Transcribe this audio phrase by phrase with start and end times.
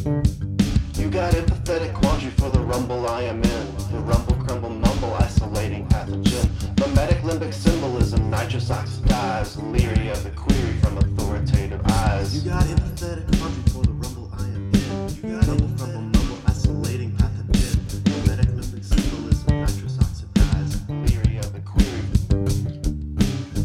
[0.00, 3.76] You got empathetic quandary for the rumble I am in.
[3.92, 6.48] The rumble, crumble, mumble, isolating pathogen.
[6.76, 12.34] Mimetic limbic symbolism, nitrous oxidized, leery of the query from authoritative eyes.
[12.34, 14.80] You got empathetic quandary for the rumble I am in.
[15.22, 17.76] You got rumble, crumble, mumble, isolating pathogen.
[18.04, 20.88] Mimetic limbic symbolism, nitrous oxidized.
[20.88, 22.04] leery of the query.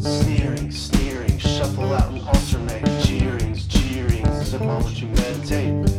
[0.00, 2.84] Sneering, sneering, shuffle out and alternate.
[3.04, 5.91] Jeerings, jeerings, the moment you meditate.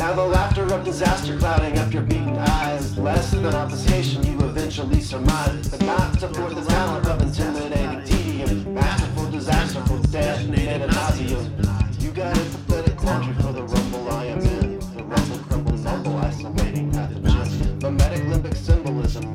[0.00, 2.96] Now the laughter of disaster clouding up your beaten eyes.
[2.96, 5.68] Less than obfuscation you eventually surmise.
[5.68, 8.72] But not to forth the talent of intimidating tedium.
[8.72, 12.02] Masterful disaster for death and nauseum.
[12.02, 14.78] You got empathetic quandary for the rumble I am in.
[14.78, 17.80] The rumble, crumble, mumble, isolating pathogen.
[17.82, 19.34] Mimetic limbic symbolism.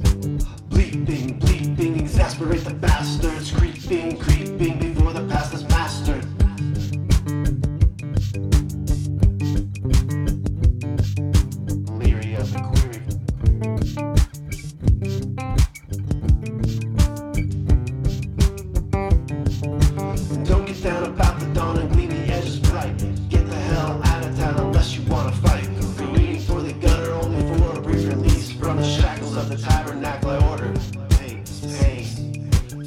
[0.69, 1.34] Bleeping,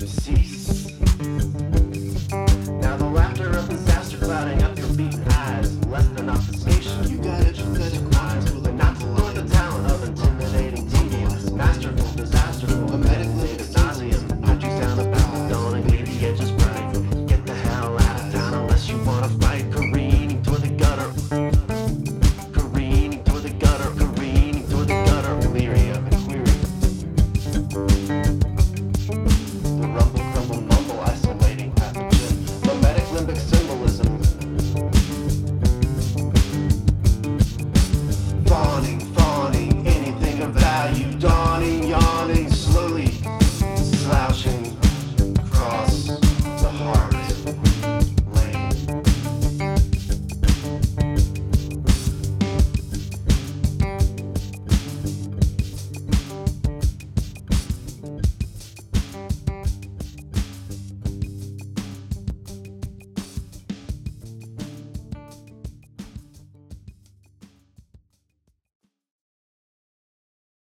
[0.09, 0.87] cease.
[2.81, 4.63] Now the laughter of disaster clouding